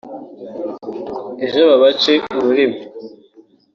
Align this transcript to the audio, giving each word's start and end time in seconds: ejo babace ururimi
ejo 1.45 1.59
babace 1.69 2.13
ururimi 2.39 2.79